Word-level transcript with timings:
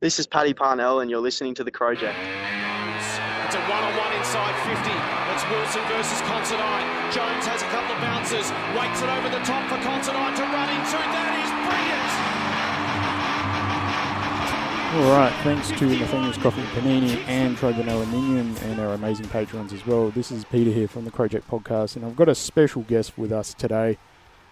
This 0.00 0.18
is 0.18 0.26
Paddy 0.26 0.54
Parnell, 0.54 1.00
and 1.00 1.10
you're 1.10 1.20
listening 1.20 1.52
to 1.56 1.62
The 1.62 1.70
Crowject. 1.70 2.16
It's 2.16 3.52
a 3.52 3.60
one-on-one 3.68 4.12
inside 4.16 4.56
50. 4.64 4.88
It's 5.28 5.44
Wilson 5.52 5.84
versus 5.92 6.24
Considine. 6.24 6.88
Jones 7.12 7.44
has 7.44 7.60
a 7.60 7.68
couple 7.68 7.92
of 7.92 8.00
bounces, 8.00 8.48
waits 8.72 9.04
it 9.04 9.12
over 9.12 9.28
the 9.28 9.44
top 9.44 9.60
for 9.68 9.76
Considine 9.84 10.32
to 10.36 10.42
run 10.48 10.72
into. 10.72 10.96
That 10.96 11.36
is 11.36 11.52
brilliant. 11.68 12.08
All 15.04 15.12
right, 15.20 15.34
thanks 15.44 15.68
to 15.78 15.84
Nathaniel's 15.84 16.38
Coffee 16.38 16.62
Panini 16.72 17.22
and 17.28 17.58
Trojan 17.58 17.90
Aluminium 17.90 18.56
and 18.62 18.80
our 18.80 18.94
amazing 18.94 19.28
patrons 19.28 19.74
as 19.74 19.86
well. 19.86 20.08
This 20.08 20.30
is 20.30 20.46
Peter 20.46 20.70
here 20.70 20.88
from 20.88 21.04
the 21.04 21.10
Crowject 21.10 21.42
Podcast, 21.42 21.96
and 21.96 22.06
I've 22.06 22.16
got 22.16 22.30
a 22.30 22.34
special 22.34 22.80
guest 22.80 23.18
with 23.18 23.32
us 23.32 23.52
today. 23.52 23.98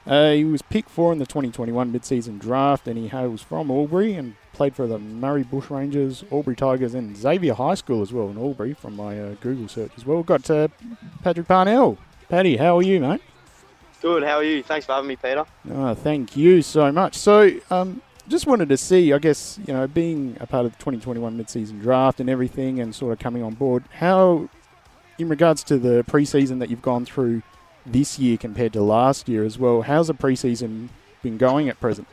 Uh, 0.06 0.32
he 0.32 0.44
was 0.44 0.60
picked 0.60 0.90
for 0.90 1.10
in 1.10 1.18
the 1.18 1.26
2021 1.26 1.90
mid-season 1.90 2.36
draft, 2.36 2.86
and 2.86 2.98
he 2.98 3.08
hails 3.08 3.40
from 3.40 3.70
Albury 3.70 4.12
and 4.12 4.36
played 4.58 4.74
for 4.74 4.88
the 4.88 4.98
Murray 4.98 5.44
Bushrangers, 5.44 6.30
Albury 6.32 6.56
Tigers, 6.56 6.92
and 6.92 7.16
Xavier 7.16 7.54
High 7.54 7.76
School 7.76 8.02
as 8.02 8.12
well 8.12 8.28
in 8.28 8.36
Albury 8.36 8.74
from 8.74 8.96
my 8.96 9.18
uh, 9.18 9.34
Google 9.40 9.68
search 9.68 9.92
as 9.96 10.04
well. 10.04 10.16
We've 10.16 10.26
got 10.26 10.50
uh, 10.50 10.66
Patrick 11.22 11.46
Parnell. 11.46 11.96
Paddy, 12.28 12.56
how 12.56 12.76
are 12.76 12.82
you, 12.82 12.98
mate? 12.98 13.22
Good. 14.02 14.24
How 14.24 14.38
are 14.38 14.44
you? 14.44 14.64
Thanks 14.64 14.84
for 14.84 14.94
having 14.94 15.08
me, 15.08 15.14
Peter. 15.14 15.46
Oh, 15.70 15.94
thank 15.94 16.36
you 16.36 16.60
so 16.62 16.90
much. 16.90 17.14
So, 17.14 17.52
um, 17.70 18.02
just 18.26 18.48
wanted 18.48 18.68
to 18.70 18.76
see, 18.76 19.12
I 19.12 19.18
guess, 19.18 19.60
you 19.64 19.72
know, 19.72 19.86
being 19.86 20.36
a 20.40 20.46
part 20.46 20.66
of 20.66 20.72
the 20.72 20.78
2021 20.78 21.36
mid-season 21.36 21.78
draft 21.78 22.18
and 22.18 22.28
everything, 22.28 22.80
and 22.80 22.92
sort 22.92 23.12
of 23.12 23.20
coming 23.20 23.44
on 23.44 23.54
board, 23.54 23.84
how, 23.94 24.48
in 25.20 25.28
regards 25.28 25.62
to 25.64 25.78
the 25.78 26.02
preseason 26.02 26.58
that 26.58 26.68
you've 26.68 26.82
gone 26.82 27.04
through 27.04 27.42
this 27.86 28.18
year 28.18 28.36
compared 28.36 28.72
to 28.72 28.82
last 28.82 29.28
year 29.28 29.44
as 29.44 29.56
well. 29.56 29.82
How's 29.82 30.08
the 30.08 30.14
preseason 30.14 30.88
been 31.22 31.38
going 31.38 31.68
at 31.68 31.78
present? 31.78 32.08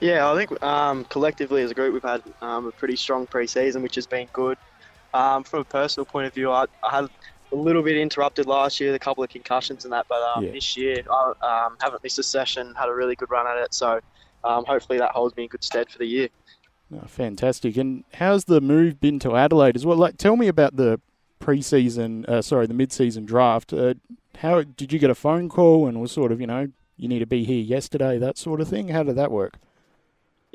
Yeah, 0.00 0.30
I 0.30 0.36
think 0.36 0.62
um, 0.62 1.04
collectively 1.04 1.62
as 1.62 1.70
a 1.70 1.74
group 1.74 1.92
we've 1.92 2.02
had 2.02 2.22
um, 2.40 2.66
a 2.66 2.72
pretty 2.72 2.96
strong 2.96 3.26
preseason, 3.26 3.82
which 3.82 3.96
has 3.96 4.06
been 4.06 4.28
good. 4.32 4.56
Um, 5.12 5.42
from 5.42 5.60
a 5.60 5.64
personal 5.64 6.04
point 6.04 6.26
of 6.26 6.34
view, 6.34 6.52
I, 6.52 6.66
I, 6.84 6.90
had 6.90 7.08
a 7.50 7.56
little 7.56 7.82
bit 7.82 7.96
interrupted 7.96 8.46
last 8.46 8.78
year, 8.78 8.94
a 8.94 8.98
couple 8.98 9.24
of 9.24 9.30
concussions 9.30 9.84
and 9.84 9.92
that, 9.92 10.06
but 10.08 10.20
um, 10.22 10.44
yeah. 10.44 10.52
this 10.52 10.76
year 10.76 11.02
I 11.10 11.66
um, 11.66 11.76
haven't 11.80 12.02
missed 12.04 12.18
a 12.18 12.22
session, 12.22 12.74
had 12.76 12.88
a 12.90 12.94
really 12.94 13.16
good 13.16 13.30
run 13.30 13.46
at 13.46 13.56
it, 13.56 13.72
so 13.72 14.00
um, 14.44 14.66
hopefully 14.66 14.98
that 14.98 15.12
holds 15.12 15.34
me 15.36 15.44
in 15.44 15.48
good 15.48 15.64
stead 15.64 15.90
for 15.90 15.98
the 15.98 16.06
year. 16.06 16.28
Oh, 16.94 17.06
fantastic. 17.06 17.76
And 17.76 18.04
how's 18.14 18.44
the 18.44 18.60
move 18.60 19.00
been 19.00 19.18
to 19.20 19.36
Adelaide 19.36 19.76
as 19.76 19.84
well? 19.84 19.96
Like, 19.96 20.16
tell 20.16 20.36
me 20.36 20.48
about 20.48 20.76
the 20.76 21.00
preseason, 21.40 22.28
uh, 22.28 22.42
sorry, 22.42 22.66
the 22.66 22.74
mid-season 22.74 23.24
draft. 23.24 23.72
Uh, 23.72 23.94
how 24.38 24.62
did 24.62 24.92
you 24.92 24.98
get 24.98 25.10
a 25.10 25.14
phone 25.14 25.48
call 25.48 25.86
and 25.86 26.00
was 26.00 26.12
sort 26.12 26.32
of, 26.32 26.40
you 26.40 26.46
know, 26.46 26.68
you 26.96 27.08
need 27.08 27.18
to 27.20 27.26
be 27.26 27.44
here 27.44 27.62
yesterday, 27.62 28.18
that 28.18 28.38
sort 28.38 28.60
of 28.60 28.68
thing? 28.68 28.88
How 28.88 29.02
did 29.02 29.16
that 29.16 29.30
work? 29.30 29.56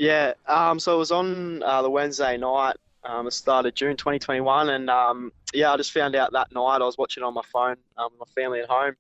Yeah, 0.04 0.34
um, 0.48 0.80
so 0.80 0.96
it 0.96 0.98
was 0.98 1.12
on 1.12 1.64
uh, 1.64 1.82
the 1.82 1.90
Wednesday 1.90 2.36
night. 2.36 2.76
Um, 3.06 3.26
it 3.26 3.32
started 3.32 3.74
June 3.74 3.96
2021, 3.96 4.72
and 4.72 4.90
um, 4.90 5.32
yeah, 5.54 5.72
I 5.72 5.78
just 5.78 5.94
found 5.94 6.14
out 6.14 6.34
that 6.34 6.52
night. 6.52 6.82
I 6.82 6.86
was 6.86 6.98
watching 6.98 7.24
on 7.24 7.34
my 7.34 7.42
phone, 7.54 7.78
um, 7.98 8.10
my 8.20 8.26
family 8.36 8.60
at 8.60 8.68
home. 8.68 8.96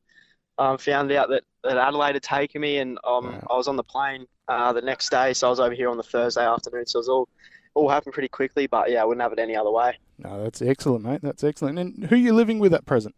Um, 0.57 0.77
found 0.77 1.11
out 1.11 1.27
that, 1.27 1.43
that 1.65 1.75
Adelaide 1.77 2.13
had 2.13 2.23
taken 2.23 2.61
me, 2.61 2.77
and 2.77 2.97
um, 3.03 3.33
wow. 3.33 3.47
I 3.51 3.57
was 3.57 3.67
on 3.67 3.75
the 3.75 3.83
plane 3.83 4.27
uh, 4.47 4.71
the 4.71 4.81
next 4.81 5.09
day. 5.09 5.33
So 5.33 5.47
I 5.47 5.49
was 5.49 5.59
over 5.59 5.75
here 5.75 5.89
on 5.89 5.97
the 5.97 6.03
Thursday 6.03 6.45
afternoon. 6.45 6.85
So 6.85 6.99
it 6.99 7.01
was 7.01 7.09
all 7.09 7.27
all 7.73 7.89
happened 7.89 8.13
pretty 8.13 8.29
quickly, 8.29 8.67
but 8.67 8.89
yeah, 8.89 9.01
I 9.01 9.05
wouldn't 9.05 9.23
have 9.23 9.33
it 9.33 9.39
any 9.39 9.57
other 9.57 9.71
way. 9.71 9.97
No, 10.19 10.41
that's 10.41 10.61
excellent, 10.61 11.03
mate. 11.03 11.19
That's 11.21 11.43
excellent. 11.43 11.79
And 11.79 12.05
who 12.05 12.15
are 12.15 12.17
you 12.17 12.31
living 12.31 12.59
with 12.59 12.73
at 12.73 12.85
present? 12.85 13.13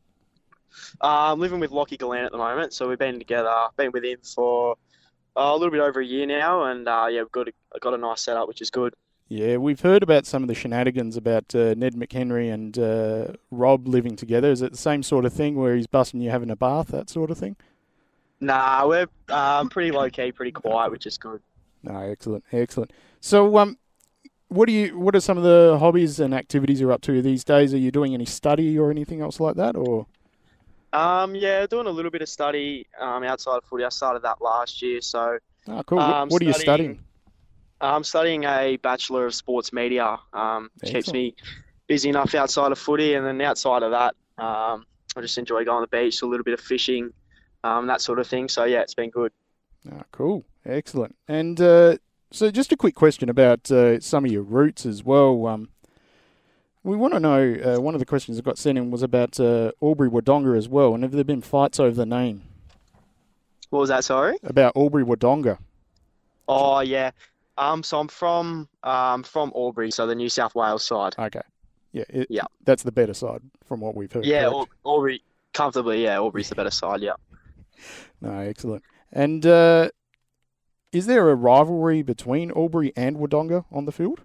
Uh, 1.04 1.34
I'm 1.34 1.40
living 1.40 1.60
with 1.60 1.70
Lockie 1.70 2.00
Gollant 2.00 2.26
at 2.26 2.32
the 2.32 2.40
moment, 2.40 2.74
so 2.74 2.90
we've 2.90 2.98
been 2.98 3.20
together, 3.20 3.54
been 3.78 3.92
with 3.92 4.04
him 4.04 4.18
for 4.24 4.76
a 5.36 5.54
little 5.54 5.72
bit 5.72 5.82
over 5.82 6.00
a 6.00 6.06
year 6.06 6.26
now, 6.26 6.64
and 6.64 6.88
uh, 6.88 7.08
yeah, 7.10 7.22
we've 7.22 7.32
got 7.32 7.48
a, 7.48 7.80
got 7.80 7.94
a 7.94 7.98
nice 7.98 8.22
setup, 8.22 8.48
which 8.48 8.62
is 8.62 8.70
good. 8.70 8.94
Yeah, 9.28 9.58
we've 9.58 9.82
heard 9.82 10.04
about 10.04 10.28
some 10.28 10.44
of 10.44 10.48
the 10.48 10.54
shenanigans 10.54 11.18
about 11.18 11.56
uh, 11.56 11.74
Ned 11.76 11.96
McHenry 11.96 12.54
and 12.54 12.78
uh, 12.78 13.34
Rob 13.50 13.88
living 13.88 14.16
together. 14.16 14.52
Is 14.52 14.62
it 14.62 14.72
the 14.72 14.78
same 14.78 15.02
sort 15.02 15.26
of 15.26 15.34
thing 15.34 15.56
where 15.56 15.76
he's 15.76 15.88
busting 15.88 16.22
you 16.22 16.30
having 16.30 16.52
a 16.52 16.56
bath, 16.56 16.90
that 16.90 17.10
sort 17.10 17.32
of 17.32 17.38
thing? 17.38 17.56
Nah, 18.40 18.88
we're 18.88 19.08
um, 19.30 19.70
pretty 19.70 19.92
low 19.92 20.10
key, 20.10 20.32
pretty 20.32 20.52
quiet, 20.52 20.92
which 20.92 21.08
is 21.08 21.18
good. 21.18 21.42
No, 21.82 21.98
excellent, 22.00 22.44
excellent. 22.52 22.92
So, 23.20 23.58
um, 23.58 23.78
what 24.50 24.68
do 24.68 24.74
you? 24.74 24.98
What 25.00 25.16
are 25.16 25.20
some 25.20 25.38
of 25.38 25.44
the 25.44 25.78
hobbies 25.80 26.20
and 26.20 26.34
activities 26.34 26.80
you're 26.80 26.92
up 26.92 27.02
to 27.02 27.22
these 27.24 27.44
days? 27.44 27.74
Are 27.74 27.80
you 27.80 27.92
doing 27.92 28.14
any 28.14 28.26
study 28.26 28.78
or 28.78 28.92
anything 28.92 29.22
else 29.22 29.40
like 29.40 29.56
that, 29.56 29.76
or? 29.76 30.06
Um, 30.96 31.36
yeah, 31.36 31.66
doing 31.68 31.88
a 31.88 31.92
little 31.92 32.12
bit 32.12 32.22
of 32.22 32.30
study 32.30 32.88
um, 33.00 33.24
outside 33.24 33.58
of 33.58 33.64
footy. 33.66 33.84
I 33.84 33.90
started 33.90 34.24
that 34.24 34.42
last 34.42 34.82
year, 34.82 35.02
so. 35.02 35.38
Oh, 35.68 35.84
cool. 35.84 36.00
Um, 36.00 36.30
what 36.30 36.42
are 36.42 36.46
you 36.46 36.54
studying? 36.54 37.00
I'm 37.82 38.04
studying 38.04 38.46
a 38.46 38.78
Bachelor 38.78 39.26
of 39.26 39.36
Sports 39.36 39.74
Media. 39.74 40.18
Um, 40.34 40.70
keeps 40.84 41.12
me 41.12 41.36
busy 41.88 42.10
enough 42.10 42.34
outside 42.34 42.72
of 42.72 42.80
footy, 42.80 43.16
and 43.16 43.26
then 43.26 43.42
outside 43.42 43.84
of 43.84 43.92
that, 43.92 44.16
um, 44.42 44.86
I 45.18 45.22
just 45.22 45.38
enjoy 45.38 45.66
going 45.66 45.84
to 45.84 45.90
the 45.92 45.98
beach, 45.98 46.22
a 46.22 46.26
little 46.26 46.44
bit 46.44 46.54
of 46.54 46.62
fishing, 46.62 47.12
um, 47.64 47.88
that 47.88 48.00
sort 48.02 48.20
of 48.20 48.28
thing. 48.28 48.48
So 48.48 48.64
yeah, 48.64 48.82
it's 48.82 48.94
been 48.94 49.10
good. 49.10 49.34
Oh, 49.92 50.02
cool, 50.12 50.46
excellent. 50.66 51.16
And 51.28 51.60
uh, 51.60 51.98
so, 52.32 52.52
just 52.52 52.72
a 52.72 52.78
quick 52.78 52.96
question 52.96 53.30
about 53.30 53.70
uh, 53.72 54.00
some 54.00 54.26
of 54.26 54.32
your 54.32 54.44
roots 54.44 54.86
as 54.86 55.04
well. 55.04 55.46
Um, 55.48 55.70
we 56.86 56.96
want 56.96 57.14
to 57.16 57.20
know, 57.20 57.56
uh, 57.66 57.82
one 57.82 57.96
of 57.96 58.00
the 58.00 58.06
questions 58.06 58.38
that 58.38 58.46
got 58.46 58.60
sent 58.60 58.78
in 58.78 58.92
was 58.92 59.02
about 59.02 59.40
uh, 59.40 59.72
Albury 59.82 60.10
Wodonga 60.10 60.56
as 60.56 60.70
well, 60.70 60.94
and 60.94 61.04
have 61.04 61.12
there 61.12 61.24
been 61.24 61.42
fights 61.42 61.80
over 61.80 61.96
the 61.96 62.06
name? 62.06 62.44
What 63.72 63.80
was 63.80 63.90
that, 63.90 64.06
sorry? 64.06 64.38
About 64.44 64.78
Albury 64.78 65.04
Wodonga. 65.04 65.58
Oh, 66.48 66.82
yeah. 66.82 67.10
Um, 67.58 67.82
so 67.82 68.00
I'm 68.00 68.08
from 68.08 68.70
um, 68.84 69.24
from 69.24 69.52
Albury, 69.56 69.90
so 69.90 70.06
the 70.06 70.14
New 70.14 70.30
South 70.30 70.54
Wales 70.54 70.86
side. 70.86 71.16
Okay. 71.18 71.42
Yeah, 71.92 72.04
it, 72.10 72.28
yeah. 72.30 72.44
That's 72.66 72.84
the 72.84 72.92
better 72.92 73.14
side 73.14 73.42
from 73.66 73.80
what 73.80 73.96
we've 73.96 74.12
heard. 74.12 74.26
Yeah, 74.26 74.44
Al- 74.44 74.70
Albury, 74.86 75.24
comfortably, 75.54 76.04
yeah, 76.04 76.16
Albury's 76.16 76.50
the 76.50 76.56
better 76.56 76.72
side, 76.72 77.02
yeah. 77.02 77.14
No, 78.22 78.40
excellent. 78.40 78.84
And 79.12 79.46
uh, 79.46 79.90
is 80.92 81.08
there 81.08 81.30
a 81.30 81.36
rivalry 81.36 82.04
between 82.04 82.52
Albury 82.52 82.94
and 82.96 83.18
Wodonga 83.18 83.66
on 83.72 83.86
the 83.86 83.92
field? 83.92 84.22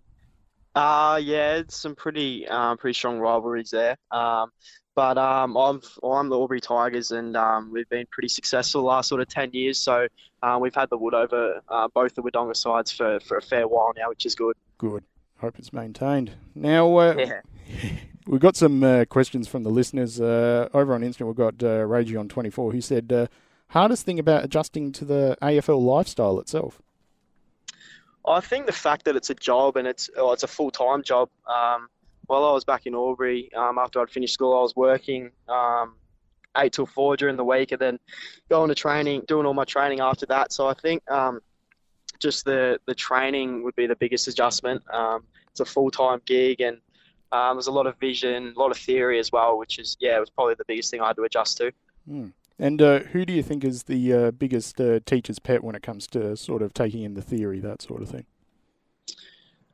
Uh, 0.80 1.16
yeah, 1.16 1.56
it's 1.56 1.76
some 1.76 1.94
pretty 1.94 2.48
um, 2.48 2.78
pretty 2.78 2.94
strong 2.94 3.18
rivalries 3.18 3.70
there. 3.70 3.98
Um, 4.10 4.50
but 4.94 5.18
um, 5.18 5.54
I'm 5.54 5.82
I'm 6.02 6.30
the 6.30 6.38
Albury 6.38 6.62
Tigers, 6.62 7.10
and 7.10 7.36
um, 7.36 7.70
we've 7.70 7.88
been 7.90 8.06
pretty 8.10 8.28
successful 8.28 8.80
the 8.80 8.86
last 8.86 9.10
sort 9.10 9.20
of 9.20 9.28
ten 9.28 9.50
years. 9.52 9.76
So 9.76 10.06
uh, 10.42 10.58
we've 10.58 10.74
had 10.74 10.88
the 10.88 10.96
wood 10.96 11.12
over 11.12 11.60
uh, 11.68 11.88
both 11.92 12.14
the 12.14 12.22
Wodonga 12.22 12.56
sides 12.56 12.90
for, 12.90 13.20
for 13.20 13.36
a 13.36 13.42
fair 13.42 13.68
while 13.68 13.92
now, 13.94 14.08
which 14.08 14.24
is 14.24 14.34
good. 14.34 14.56
Good. 14.78 15.04
Hope 15.36 15.58
it's 15.58 15.70
maintained. 15.70 16.32
Now, 16.54 16.96
uh, 16.96 17.14
yeah. 17.18 17.40
we've 18.26 18.40
got 18.40 18.56
some 18.56 18.82
uh, 18.82 19.04
questions 19.04 19.48
from 19.48 19.64
the 19.64 19.70
listeners 19.70 20.18
uh, 20.18 20.70
over 20.72 20.94
on 20.94 21.02
Instagram. 21.02 21.26
We've 21.26 21.36
got 21.36 21.62
uh, 21.62 22.18
on 22.18 22.28
24 22.28 22.72
who 22.72 22.80
said, 22.80 23.12
uh, 23.12 23.26
hardest 23.68 24.06
thing 24.06 24.18
about 24.18 24.44
adjusting 24.44 24.92
to 24.92 25.04
the 25.04 25.36
AFL 25.42 25.82
lifestyle 25.82 26.40
itself. 26.40 26.80
I 28.26 28.40
think 28.40 28.66
the 28.66 28.72
fact 28.72 29.04
that 29.06 29.16
it's 29.16 29.30
a 29.30 29.34
job 29.34 29.76
and 29.76 29.86
it's 29.86 30.10
it's 30.16 30.42
a 30.42 30.48
full 30.48 30.70
time 30.70 31.02
job. 31.02 31.30
Um, 31.46 31.88
while 32.26 32.44
I 32.44 32.52
was 32.52 32.64
back 32.64 32.86
in 32.86 32.94
Albury, 32.94 33.50
um, 33.54 33.78
after 33.78 34.00
I'd 34.00 34.10
finished 34.10 34.34
school, 34.34 34.56
I 34.56 34.62
was 34.62 34.76
working 34.76 35.30
um, 35.48 35.96
eight 36.56 36.72
till 36.72 36.86
four 36.86 37.16
during 37.16 37.36
the 37.36 37.44
week, 37.44 37.72
and 37.72 37.80
then 37.80 37.98
going 38.48 38.68
to 38.68 38.74
training, 38.74 39.24
doing 39.26 39.46
all 39.46 39.54
my 39.54 39.64
training 39.64 40.00
after 40.00 40.26
that. 40.26 40.52
So 40.52 40.68
I 40.68 40.74
think 40.74 41.08
um, 41.10 41.40
just 42.20 42.44
the 42.44 42.78
the 42.86 42.94
training 42.94 43.64
would 43.64 43.74
be 43.74 43.86
the 43.86 43.96
biggest 43.96 44.28
adjustment. 44.28 44.82
Um, 44.92 45.24
it's 45.50 45.60
a 45.60 45.64
full 45.64 45.90
time 45.90 46.20
gig, 46.24 46.60
and 46.60 46.78
um, 47.32 47.56
there's 47.56 47.68
a 47.68 47.72
lot 47.72 47.86
of 47.86 47.98
vision, 47.98 48.52
a 48.56 48.58
lot 48.58 48.70
of 48.70 48.76
theory 48.76 49.18
as 49.18 49.32
well, 49.32 49.58
which 49.58 49.78
is 49.78 49.96
yeah, 50.00 50.16
it 50.16 50.20
was 50.20 50.30
probably 50.30 50.54
the 50.54 50.64
biggest 50.66 50.90
thing 50.90 51.00
I 51.00 51.08
had 51.08 51.16
to 51.16 51.22
adjust 51.22 51.56
to. 51.58 51.72
Mm. 52.08 52.32
And 52.60 52.82
uh, 52.82 52.98
who 53.00 53.24
do 53.24 53.32
you 53.32 53.42
think 53.42 53.64
is 53.64 53.84
the 53.84 54.12
uh, 54.12 54.30
biggest 54.32 54.78
uh, 54.80 55.00
teacher's 55.06 55.38
pet 55.38 55.64
when 55.64 55.74
it 55.74 55.82
comes 55.82 56.06
to 56.08 56.36
sort 56.36 56.60
of 56.60 56.74
taking 56.74 57.02
in 57.02 57.14
the 57.14 57.22
theory, 57.22 57.58
that 57.60 57.80
sort 57.80 58.02
of 58.02 58.10
thing? 58.10 58.26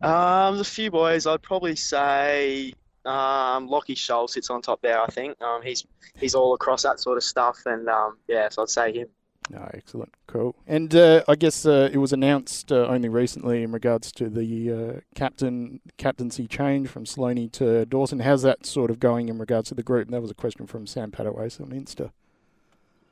Um, 0.00 0.60
a 0.60 0.64
few 0.64 0.92
boys. 0.92 1.26
I'd 1.26 1.42
probably 1.42 1.74
say 1.74 2.74
um, 3.04 3.66
Lockie 3.66 3.96
Sholl 3.96 4.30
sits 4.30 4.50
on 4.50 4.62
top 4.62 4.82
there. 4.82 5.00
I 5.00 5.06
think 5.06 5.40
um, 5.42 5.62
he's 5.62 5.84
he's 6.14 6.36
all 6.36 6.54
across 6.54 6.84
that 6.84 7.00
sort 7.00 7.16
of 7.16 7.24
stuff, 7.24 7.58
and 7.66 7.88
um, 7.88 8.18
yeah, 8.28 8.48
so 8.50 8.62
I'd 8.62 8.68
say 8.68 8.92
him. 8.92 9.08
No, 9.50 9.68
excellent, 9.74 10.12
cool. 10.28 10.54
And 10.66 10.94
uh, 10.94 11.22
I 11.28 11.34
guess 11.34 11.66
uh, 11.66 11.88
it 11.92 11.98
was 11.98 12.12
announced 12.12 12.70
uh, 12.70 12.86
only 12.86 13.08
recently 13.08 13.62
in 13.62 13.72
regards 13.72 14.12
to 14.12 14.28
the 14.28 14.72
uh, 14.72 15.00
captain 15.16 15.80
captaincy 15.96 16.46
change 16.46 16.88
from 16.88 17.04
Sloaney 17.04 17.50
to 17.52 17.84
Dawson. 17.86 18.20
How's 18.20 18.42
that 18.42 18.64
sort 18.64 18.90
of 18.90 19.00
going 19.00 19.28
in 19.28 19.38
regards 19.38 19.70
to 19.70 19.74
the 19.74 19.82
group? 19.82 20.06
And 20.06 20.14
that 20.14 20.22
was 20.22 20.30
a 20.30 20.34
question 20.34 20.66
from 20.68 20.86
Sam 20.86 21.10
Padaways 21.10 21.60
on 21.60 21.70
Insta. 21.70 22.10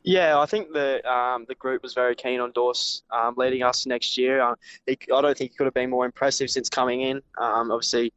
Yeah, 0.04 0.38
I 0.38 0.44
think 0.44 0.70
the 0.74 1.02
um, 1.10 1.46
the 1.48 1.54
group 1.54 1.82
was 1.82 1.94
very 1.94 2.14
keen 2.14 2.38
on 2.38 2.52
Dorse 2.52 3.02
um, 3.10 3.34
leading 3.38 3.62
us 3.62 3.86
next 3.86 4.18
year. 4.18 4.42
Uh, 4.42 4.54
he, 4.86 4.98
I 5.14 5.22
don't 5.22 5.36
think 5.36 5.52
he 5.52 5.56
could 5.56 5.64
have 5.64 5.72
been 5.72 5.88
more 5.88 6.04
impressive 6.04 6.50
since 6.50 6.68
coming 6.68 7.00
in. 7.00 7.22
Um, 7.38 7.70
obviously, 7.70 8.12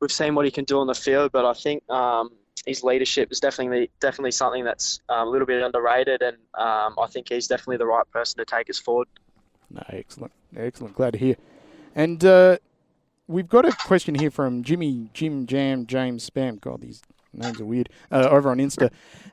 we've 0.00 0.10
seen 0.10 0.34
what 0.34 0.46
he 0.46 0.50
can 0.50 0.64
do 0.64 0.78
on 0.78 0.86
the 0.86 0.94
field, 0.94 1.32
but 1.32 1.44
I 1.44 1.52
think 1.52 1.88
um, 1.90 2.30
his 2.64 2.82
leadership 2.82 3.30
is 3.30 3.38
definitely 3.38 3.90
definitely 4.00 4.30
something 4.30 4.64
that's 4.64 5.00
um, 5.10 5.28
a 5.28 5.30
little 5.30 5.46
bit 5.46 5.62
underrated, 5.62 6.22
and 6.22 6.38
um, 6.54 6.94
I 6.98 7.06
think 7.10 7.28
he's 7.28 7.46
definitely 7.46 7.76
the 7.76 7.86
right 7.86 8.10
person 8.10 8.38
to 8.38 8.46
take 8.46 8.70
us 8.70 8.78
forward. 8.78 9.08
No, 9.70 9.82
excellent, 9.90 10.32
excellent. 10.56 10.94
Glad 10.94 11.12
to 11.12 11.18
hear. 11.18 11.36
And 11.94 12.24
uh, 12.24 12.56
we've 13.26 13.48
got 13.48 13.66
a 13.66 13.72
question 13.72 14.14
here 14.14 14.30
from 14.30 14.62
Jimmy 14.62 15.10
Jim 15.12 15.46
Jam 15.46 15.84
James 15.84 16.28
Spam. 16.30 16.62
God, 16.62 16.80
these 16.80 17.02
names 17.38 17.60
are 17.60 17.64
weird. 17.64 17.88
Uh, 18.10 18.28
over 18.30 18.50
on 18.50 18.58
Insta, 18.58 18.90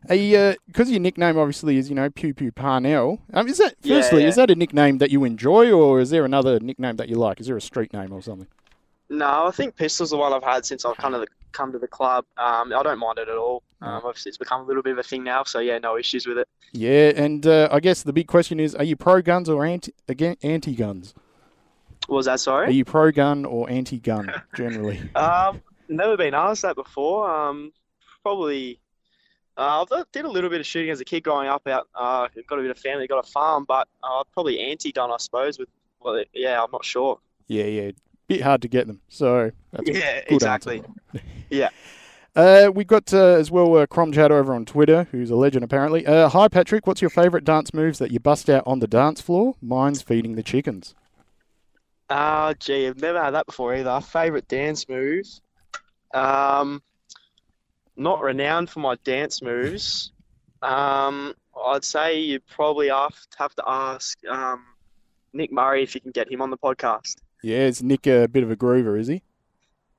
because 0.08 0.88
uh, 0.90 0.92
your 0.92 1.00
nickname 1.00 1.38
obviously 1.38 1.78
is 1.78 1.90
you 1.90 1.96
know 1.96 2.10
Pew 2.10 2.34
Pew 2.34 2.52
Parnell. 2.52 3.20
Um, 3.34 3.48
is 3.48 3.58
that 3.58 3.76
Yeah, 3.82 4.00
firstly 4.02 4.24
yeah. 4.24 4.28
is 4.30 4.36
that 4.36 4.52
a 4.52 4.56
nickname 4.56 4.98
that 5.00 5.12
you 5.12 5.24
enjoy, 5.24 5.72
or 5.72 6.00
is 6.00 6.10
there 6.10 6.26
another 6.26 6.60
nickname 6.60 6.98
that 6.98 7.10
you 7.10 7.16
like? 7.16 7.40
Is 7.40 7.48
there 7.48 7.58
a 7.58 7.62
street 7.62 7.94
name 7.94 8.12
or 8.12 8.22
something? 8.22 8.48
No, 9.10 9.46
I 9.48 9.52
think 9.52 9.76
pistol's 9.76 10.10
the 10.12 10.18
one 10.18 10.34
I've 10.34 10.44
had 10.44 10.66
since 10.66 10.86
I've 10.86 10.98
kind 10.98 11.14
of 11.14 11.26
come 11.52 11.72
to 11.72 11.78
the 11.78 11.88
club. 11.88 12.26
Um, 12.38 12.74
I 12.74 12.82
don't 12.82 12.98
mind 12.98 13.20
it 13.20 13.28
at 13.28 13.38
all. 13.38 13.62
Um, 13.82 14.02
obviously, 14.06 14.30
it's 14.30 14.38
become 14.38 14.62
a 14.62 14.64
little 14.64 14.82
bit 14.82 14.94
of 14.94 14.98
a 14.98 15.04
thing 15.04 15.24
now, 15.24 15.44
so 15.44 15.60
yeah, 15.60 15.78
no 15.78 15.98
issues 15.98 16.26
with 16.26 16.38
it. 16.38 16.48
Yeah, 16.72 17.12
and 17.16 17.46
uh, 17.46 17.68
I 17.72 17.80
guess 17.80 18.02
the 18.04 18.14
big 18.14 18.28
question 18.28 18.60
is: 18.60 18.74
Are 18.76 18.84
you 18.84 18.96
pro 18.96 19.22
guns 19.22 19.50
or 19.50 19.66
anti 19.66 19.94
again 20.08 20.38
anti 20.42 20.74
guns? 20.74 21.14
Was 22.10 22.26
that, 22.26 22.40
sorry? 22.40 22.68
Are 22.68 22.72
you 22.72 22.86
pro 22.86 23.12
gun 23.12 23.46
or 23.46 23.70
anti 23.70 24.00
gun 24.00 24.32
generally? 24.56 25.02
Um, 25.16 25.62
never 25.90 26.18
been 26.18 26.34
asked 26.34 26.64
that 26.64 26.76
before. 26.76 27.30
Um, 27.30 27.72
probably. 28.24 28.80
Uh, 29.56 29.86
I 29.92 30.04
did 30.12 30.26
a 30.26 30.32
little 30.32 30.50
bit 30.50 30.62
of 30.62 30.66
shooting 30.66 30.90
as 30.90 31.00
a 31.00 31.06
kid 31.06 31.24
growing 31.24 31.48
up. 31.48 31.68
Out, 31.68 31.88
uh, 31.94 32.28
got 32.48 32.58
a 32.58 32.62
bit 32.64 32.72
of 32.72 32.80
family, 32.80 33.06
got 33.06 33.24
a 33.24 33.30
farm, 33.30 33.66
but 33.68 33.88
uh, 34.04 34.24
probably 34.34 34.60
anti-gun, 34.60 35.12
I 35.12 35.18
suppose. 35.18 35.60
With 35.60 35.70
well, 36.02 36.24
yeah, 36.34 36.64
I'm 36.64 36.72
not 36.72 36.84
sure. 36.84 37.20
yeah, 37.48 37.66
yeah, 37.66 37.92
bit 38.28 38.42
hard 38.42 38.62
to 38.64 38.68
get 38.68 38.88
them. 38.88 39.00
So 39.10 39.52
Yeah, 39.84 40.22
good 40.22 40.34
exactly. 40.36 40.84
yeah. 41.50 41.70
Uh, 42.36 42.72
we 42.74 42.84
got 42.84 43.14
uh, 43.14 43.36
as 43.36 43.52
well 43.52 43.78
uh, 43.78 43.86
Crom 43.86 44.12
Chat 44.12 44.32
over 44.32 44.56
on 44.56 44.66
Twitter, 44.66 45.08
who's 45.12 45.30
a 45.30 45.36
legend 45.36 45.64
apparently. 45.64 46.06
Uh, 46.06 46.30
hi 46.30 46.48
Patrick, 46.48 46.88
what's 46.88 47.00
your 47.00 47.12
favourite 47.12 47.44
dance 47.44 47.74
moves 47.76 48.00
that 48.00 48.12
you 48.12 48.20
bust 48.20 48.50
out 48.50 48.64
on 48.66 48.80
the 48.80 48.88
dance 48.88 49.22
floor? 49.22 49.56
Mine's 49.62 50.02
feeding 50.02 50.36
the 50.36 50.42
chickens. 50.42 50.96
Uh, 52.10 52.54
gee, 52.60 52.88
I've 52.88 53.02
never 53.02 53.22
had 53.22 53.32
that 53.32 53.46
before 53.46 53.76
either. 53.76 54.02
Favorite 54.02 54.48
dance 54.48 54.90
move? 54.90 55.26
Um, 56.14 56.82
not 57.96 58.22
renowned 58.22 58.70
for 58.70 58.80
my 58.80 58.96
dance 59.04 59.42
moves. 59.42 60.12
Um, 60.62 61.34
I'd 61.66 61.84
say 61.84 62.20
you 62.20 62.40
probably 62.40 62.90
have 62.90 63.16
have 63.38 63.54
to 63.56 63.64
ask 63.68 64.18
um, 64.28 64.64
Nick 65.34 65.52
Murray 65.52 65.84
if 65.84 65.94
you 65.96 66.02
can 66.02 66.12
get 66.12 66.32
him 66.32 66.42
on 66.42 66.50
the 66.50 66.58
podcast. 66.58 67.18
Yeah, 67.44 67.60
is 67.66 67.84
Nick 67.84 68.08
a 68.08 68.28
bit 68.28 68.44
of 68.44 68.52
a 68.52 68.56
groover, 68.56 69.00
is 69.00 69.08
he? 69.08 69.22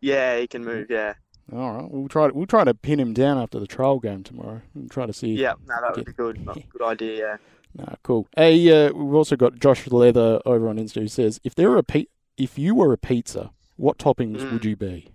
Yeah, 0.01 0.39
he 0.39 0.47
can 0.47 0.65
move. 0.65 0.87
Yeah, 0.91 1.15
All 1.53 1.73
right, 1.75 1.91
we'll 1.91 2.09
try. 2.09 2.29
To, 2.29 2.35
we'll 2.35 2.47
try 2.47 2.65
to 2.65 2.75
pin 2.75 2.99
him 2.99 3.13
down 3.13 3.39
after 3.39 3.59
the 3.61 3.67
trial 3.67 3.99
game 4.01 4.23
tomorrow. 4.23 4.63
We'll 4.75 4.89
try 4.89 5.07
to 5.07 5.13
see. 5.13 5.29
yeah, 5.33 5.55
no, 5.67 5.75
that 5.81 5.97
would 5.97 6.05
be 6.07 6.13
good. 6.13 6.45
Good 6.45 6.83
idea. 6.83 7.19
Yeah. 7.19 7.37
Nah, 7.77 7.97
cool. 8.05 8.29
Hey, 8.37 8.71
uh, 8.87 8.93
we've 8.93 9.15
also 9.17 9.35
got 9.35 9.59
Josh 9.59 9.89
Leather 9.89 10.41
over 10.47 10.69
on 10.69 10.77
Insta 10.77 11.01
who 11.01 11.09
says, 11.09 11.41
if 11.43 11.57
there 11.57 11.69
were 11.69 11.79
a 11.79 11.83
pe- 11.83 12.05
if 12.37 12.57
you 12.57 12.73
were 12.73 12.93
a 12.93 12.97
pizza, 12.97 13.51
what 13.75 13.99
toppings 13.99 14.43
Mm. 14.43 14.53
would 14.53 14.65
you 14.65 14.77
be? 14.77 15.09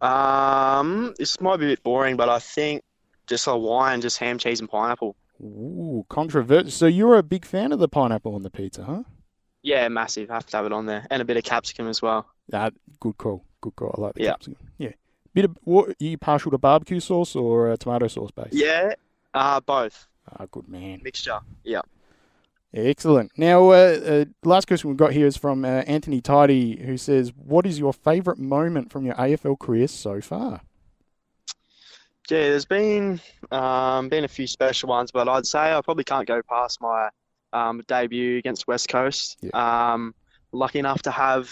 Um, 0.00 1.14
this 1.18 1.40
might 1.40 1.56
be 1.58 1.66
a 1.66 1.68
bit 1.70 1.82
boring, 1.82 2.16
but 2.16 2.28
I 2.28 2.38
think 2.38 2.82
just 3.26 3.46
a 3.46 3.56
wine, 3.56 4.00
just 4.00 4.18
ham, 4.18 4.38
cheese, 4.38 4.60
and 4.60 4.68
pineapple. 4.68 5.16
Ooh, 5.42 6.04
controversial. 6.08 6.70
So 6.70 6.86
you're 6.86 7.16
a 7.16 7.22
big 7.22 7.44
fan 7.44 7.72
of 7.72 7.78
the 7.78 7.88
pineapple 7.88 8.34
on 8.34 8.42
the 8.42 8.50
pizza, 8.50 8.84
huh? 8.84 9.02
Yeah, 9.62 9.88
massive. 9.88 10.28
Have 10.30 10.46
to 10.46 10.56
have 10.56 10.66
it 10.66 10.72
on 10.72 10.86
there, 10.86 11.06
and 11.10 11.20
a 11.20 11.24
bit 11.24 11.36
of 11.36 11.44
capsicum 11.44 11.88
as 11.88 12.00
well. 12.00 12.26
Ah, 12.52 12.70
good 13.00 13.18
call. 13.18 13.44
Good 13.60 13.76
call. 13.76 13.94
I 13.98 14.00
like 14.00 14.14
the 14.14 14.22
Yeah. 14.22 14.30
capsicum. 14.32 14.56
Yeah. 14.78 14.92
Bit 15.34 15.44
of 15.46 15.58
what? 15.64 15.90
Are 15.90 15.94
you 15.98 16.16
partial 16.16 16.50
to 16.52 16.58
barbecue 16.58 17.00
sauce 17.00 17.36
or 17.36 17.70
uh, 17.70 17.76
tomato 17.76 18.06
sauce 18.08 18.30
base? 18.30 18.48
Yeah, 18.52 18.94
uh, 19.34 19.60
both 19.60 20.06
Ah, 20.30 20.46
good 20.50 20.68
man. 20.68 21.00
mixture. 21.02 21.40
Yeah. 21.64 21.82
Excellent. 22.74 23.32
Now, 23.36 23.70
uh, 23.70 23.72
uh, 24.04 24.24
last 24.44 24.68
question 24.68 24.90
we've 24.90 24.96
got 24.96 25.12
here 25.12 25.26
is 25.26 25.36
from 25.36 25.64
uh, 25.64 25.68
Anthony 25.86 26.20
Tidy, 26.20 26.82
who 26.84 26.96
says, 26.98 27.32
"What 27.34 27.64
is 27.64 27.78
your 27.78 27.94
favourite 27.94 28.38
moment 28.38 28.92
from 28.92 29.06
your 29.06 29.14
AFL 29.14 29.58
career 29.58 29.88
so 29.88 30.20
far?" 30.20 30.60
Yeah, 32.30 32.50
there's 32.50 32.66
been 32.66 33.20
um, 33.50 34.10
been 34.10 34.24
a 34.24 34.28
few 34.28 34.46
special 34.46 34.90
ones, 34.90 35.10
but 35.10 35.28
I'd 35.28 35.46
say 35.46 35.72
I 35.72 35.80
probably 35.80 36.04
can't 36.04 36.28
go 36.28 36.42
past 36.42 36.80
my 36.82 37.08
um, 37.54 37.82
debut 37.86 38.36
against 38.36 38.66
West 38.66 38.88
Coast. 38.88 39.42
Um, 39.54 40.14
lucky 40.52 40.78
enough 40.78 41.02
to 41.02 41.10
have 41.10 41.48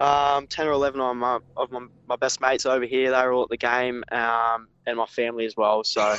um, 0.00 0.46
10 0.46 0.66
or 0.66 0.72
11 0.72 1.00
of 1.00 1.16
my, 1.16 1.38
of 1.56 1.70
my, 1.70 1.86
my 2.08 2.16
best 2.16 2.40
mates 2.40 2.66
over 2.66 2.84
here. 2.84 3.10
They 3.10 3.22
were 3.22 3.32
all 3.32 3.42
at 3.44 3.48
the 3.50 3.56
game, 3.56 4.02
um, 4.12 4.68
and 4.86 4.96
my 4.96 5.06
family 5.06 5.44
as 5.44 5.56
well. 5.56 5.84
So 5.84 6.16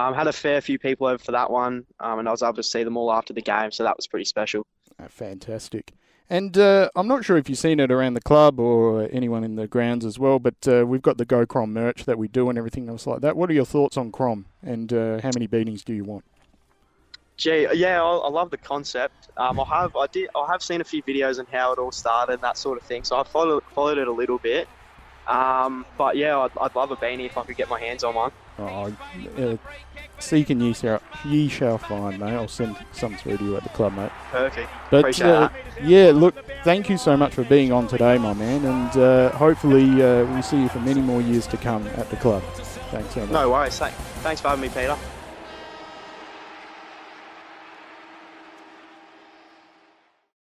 um, 0.00 0.14
had 0.14 0.26
a 0.26 0.32
fair 0.32 0.60
few 0.60 0.78
people 0.78 1.06
over 1.06 1.18
for 1.18 1.32
that 1.32 1.50
one, 1.50 1.84
um, 2.00 2.18
and 2.18 2.28
I 2.28 2.30
was 2.30 2.42
able 2.42 2.54
to 2.54 2.62
see 2.62 2.84
them 2.84 2.96
all 2.96 3.12
after 3.12 3.32
the 3.32 3.42
game. 3.42 3.70
So 3.70 3.84
that 3.84 3.96
was 3.96 4.06
pretty 4.06 4.24
special. 4.24 4.66
Ah, 4.98 5.06
fantastic. 5.08 5.92
And 6.28 6.56
uh, 6.56 6.88
I'm 6.94 7.08
not 7.08 7.24
sure 7.24 7.36
if 7.36 7.48
you've 7.48 7.58
seen 7.58 7.80
it 7.80 7.90
around 7.90 8.14
the 8.14 8.20
club 8.20 8.60
or 8.60 9.08
anyone 9.10 9.42
in 9.42 9.56
the 9.56 9.66
grounds 9.66 10.04
as 10.04 10.16
well, 10.16 10.38
but 10.38 10.54
uh, 10.66 10.84
we've 10.86 11.02
got 11.02 11.18
the 11.18 11.24
Go 11.24 11.44
Crom 11.44 11.72
merch 11.72 12.04
that 12.04 12.18
we 12.18 12.28
do 12.28 12.48
and 12.48 12.56
everything 12.56 12.88
else 12.88 13.06
like 13.06 13.20
that. 13.22 13.36
What 13.36 13.50
are 13.50 13.52
your 13.52 13.64
thoughts 13.64 13.96
on 13.96 14.12
Crom 14.12 14.46
and 14.62 14.92
uh, 14.92 15.20
how 15.22 15.30
many 15.34 15.48
beatings 15.48 15.82
do 15.82 15.92
you 15.92 16.04
want? 16.04 16.24
Gee, 17.36 17.66
yeah, 17.74 18.00
I, 18.00 18.16
I 18.16 18.28
love 18.28 18.50
the 18.50 18.58
concept. 18.58 19.30
Um, 19.36 19.58
I 19.58 19.64
have, 19.64 19.96
I 19.96 20.06
did, 20.06 20.28
I 20.36 20.46
have 20.52 20.62
seen 20.62 20.80
a 20.80 20.84
few 20.84 21.02
videos 21.02 21.40
on 21.40 21.46
how 21.50 21.72
it 21.72 21.78
all 21.78 21.90
started 21.90 22.34
and 22.34 22.42
that 22.42 22.56
sort 22.56 22.80
of 22.80 22.86
thing. 22.86 23.02
So 23.02 23.18
I 23.18 23.24
followed 23.24 23.64
followed 23.74 23.98
it 23.98 24.06
a 24.06 24.12
little 24.12 24.38
bit. 24.38 24.68
Um, 25.26 25.86
but 25.96 26.16
yeah, 26.16 26.38
I'd, 26.38 26.50
I'd 26.60 26.74
love 26.74 26.90
a 26.90 26.96
beanie 26.96 27.26
if 27.26 27.38
I 27.38 27.44
could 27.44 27.56
get 27.56 27.68
my 27.68 27.80
hands 27.80 28.04
on 28.04 28.14
one. 28.14 28.32
Oh, 28.58 28.92
uh, 29.38 29.56
seek 30.22 30.50
and 30.50 30.62
ye 30.62 30.72
shall, 30.72 31.02
ye 31.24 31.48
shall 31.48 31.78
find, 31.78 32.18
mate. 32.18 32.32
I'll 32.32 32.48
send 32.48 32.76
some 32.92 33.16
through 33.16 33.38
to 33.38 33.44
you 33.44 33.56
at 33.56 33.62
the 33.62 33.68
club, 33.70 33.94
mate. 33.94 34.10
Perfect. 34.30 34.68
But 34.90 34.98
Appreciate 35.00 35.26
uh, 35.26 35.48
yeah, 35.82 36.12
look, 36.14 36.34
thank 36.64 36.88
you 36.88 36.98
so 36.98 37.16
much 37.16 37.34
for 37.34 37.44
being 37.44 37.72
on 37.72 37.88
today, 37.88 38.18
my 38.18 38.34
man, 38.34 38.64
and 38.64 39.02
uh, 39.02 39.30
hopefully 39.30 39.90
uh, 40.02 40.24
we'll 40.24 40.42
see 40.42 40.62
you 40.62 40.68
for 40.68 40.80
many 40.80 41.00
more 41.00 41.20
years 41.20 41.46
to 41.48 41.56
come 41.56 41.86
at 41.88 42.10
the 42.10 42.16
club. 42.16 42.42
Thanks 42.90 43.14
so 43.14 43.20
much. 43.20 43.30
No 43.30 43.50
worries. 43.50 43.78
Thanks 43.78 44.40
for 44.40 44.48
having 44.48 44.62
me, 44.62 44.68
Peter. 44.68 44.96